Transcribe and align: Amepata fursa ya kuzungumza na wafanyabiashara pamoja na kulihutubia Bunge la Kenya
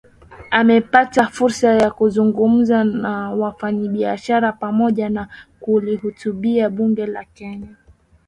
Amepata 0.51 1.27
fursa 1.27 1.69
ya 1.75 1.91
kuzungumza 1.91 2.83
na 2.83 3.31
wafanyabiashara 3.33 4.51
pamoja 4.51 5.09
na 5.09 5.27
kulihutubia 5.59 6.69
Bunge 6.69 7.05
la 7.05 7.23
Kenya 7.25 7.75